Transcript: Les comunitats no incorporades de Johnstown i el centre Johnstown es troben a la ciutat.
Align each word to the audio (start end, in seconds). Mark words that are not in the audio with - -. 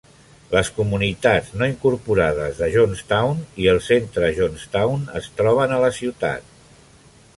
Les 0.53 0.69
comunitats 0.77 1.51
no 1.61 1.67
incorporades 1.71 2.61
de 2.61 2.69
Johnstown 2.77 3.43
i 3.65 3.69
el 3.75 3.83
centre 3.89 4.31
Johnstown 4.41 5.05
es 5.21 5.29
troben 5.43 5.77
a 5.77 5.79
la 5.85 5.93
ciutat. 6.01 6.51